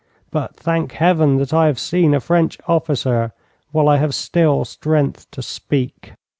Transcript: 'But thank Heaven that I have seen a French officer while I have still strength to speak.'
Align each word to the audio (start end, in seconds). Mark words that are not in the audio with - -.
'But 0.31 0.55
thank 0.55 0.93
Heaven 0.93 1.37
that 1.37 1.53
I 1.53 1.67
have 1.67 1.77
seen 1.77 2.15
a 2.15 2.19
French 2.19 2.57
officer 2.67 3.33
while 3.71 3.87
I 3.87 3.97
have 3.97 4.15
still 4.15 4.65
strength 4.65 5.29
to 5.29 5.43
speak.' 5.43 6.13